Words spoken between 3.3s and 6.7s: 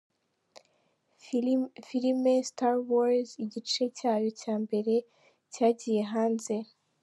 igice cyayo cya mbere cyagiye hanze.